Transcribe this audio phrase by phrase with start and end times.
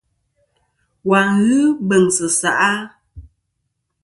[1.09, 2.71] Wà n-ghɨ beŋsɨ seʼ a?